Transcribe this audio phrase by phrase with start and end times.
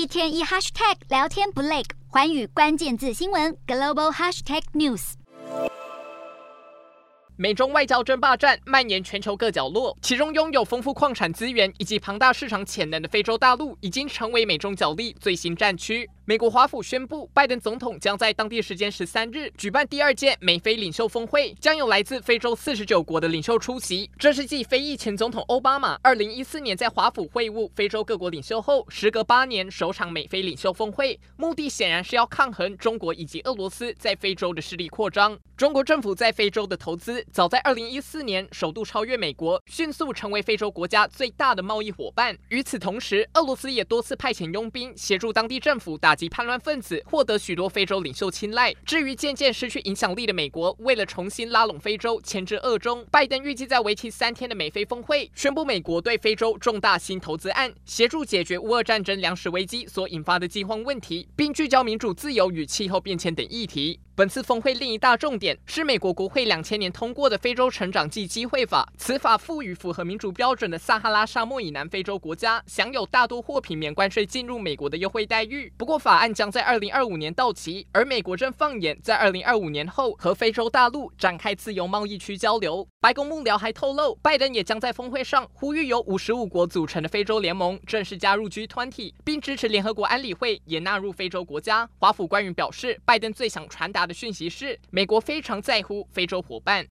[0.00, 5.12] 一天一 hashtag 聊天不累，环宇关键字新闻 global hashtag news。
[7.36, 16.08] 美中外交争霸战蔓延全球各角落，其中拥有丰富矿产资源以及庞大市场潜能的非洲大陆，已经成为美中角力最新战区。
[16.26, 24.08] 美国华府宣布，拜登总统将在当地时间十三日举办第二届美非领袖峰会，将有来自非洲四十九国的领袖出席。
[24.16, 31.18] 这是继非裔前总统奥巴马二零一四年在华府会晤非洲各国领袖后，时隔八年首场美非领袖峰会。
[31.36, 35.36] 目的显然是要抗衡中国以及俄罗斯在非洲的势力扩张。
[35.56, 42.38] 中国政府在非洲的投资，早在二零一四年首度超越美国，迅速成为非洲国家最大的贸易伙伴。
[42.50, 46.19] 与此同时，俄罗斯也多次派遣佣兵协助当地政府打。
[46.20, 48.74] 及叛乱分子获得许多非洲领袖青睐。
[48.84, 63.98] 至于渐渐失去影响力的美国，为了重新拉拢非洲，牵制俄中，拜登预计在为期三天的美非峰会，宣布美国对非洲重大新投资案，协助解决乌俄战争粮食危机所引发的饥荒问题，并聚焦民主自由与气候变迁等议题。
[64.16, 75.72] 本次峰会另一大重点是美国国会两千年通过的《非洲成长暨机会法》，此法赋予符合民主标准的撒哈拉沙漠以南非洲国家享有大多货品免关税进入美国的优惠待遇。
[75.78, 82.88] 不过，法案将在二零二五年到期，而美国正放眼在二零二五年后和非洲大陆展开自由贸易区交流。
[83.00, 91.88] 白宫幕僚还透露，拜登也将在峰会上呼吁由五十五国组成的非洲联盟正式加入 G20，并支持联合国安理会也纳入非洲国家。
[91.98, 96.86] 华府官员表示，拜登最想传达的讯息是，美国非常在乎非洲伙伴。